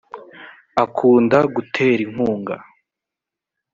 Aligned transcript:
akunda 0.83 1.37
guterinkunga. 1.55 2.55